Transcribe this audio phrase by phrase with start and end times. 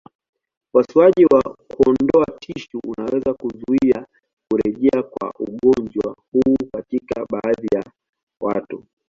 [0.73, 4.05] Upasuaji wa kuondoa tishu unaweza kuzuia
[4.51, 7.83] kurejea kwa ugonjwa huu katika baadhi ya
[8.41, 8.85] watu.